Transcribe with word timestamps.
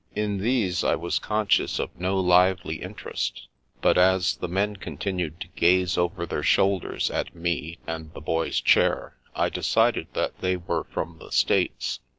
In 0.15 0.39
these 0.39 0.83
I 0.83 0.95
was 0.95 1.19
conscious 1.19 1.77
of 1.77 1.95
no 1.95 2.19
lively 2.19 2.77
interest; 2.81 3.45
but 3.81 3.99
as 3.99 4.35
the 4.37 4.47
men 4.47 4.77
continued 4.77 5.39
to 5.41 5.47
gaze 5.49 5.95
over 5.95 6.25
their 6.25 6.41
shoulders 6.41 7.11
at 7.11 7.35
me, 7.35 7.77
and 7.85 8.11
the 8.13 8.19
Boy's 8.21 8.59
chair, 8.59 9.15
I 9.35 9.49
decided 9.49 10.07
that 10.13 10.39
they 10.39 10.57
were 10.57 10.85
from 10.85 11.19
the 11.19 11.29
States. 11.31 11.99